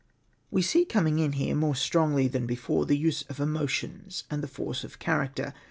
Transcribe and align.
We 0.49 0.63
see 0.63 0.83
coming 0.83 1.19
in 1.19 1.33
here, 1.33 1.53
more 1.55 1.75
strongly 1.75 2.27
than 2.27 2.47
before, 2.47 2.87
the 2.87 2.97
use 2.97 3.21
of 3.29 3.39
emotions 3.39 4.23
and 4.31 4.41
the 4.41 4.47
force 4.47 4.83
of 4.83 4.97
character. 4.97 5.53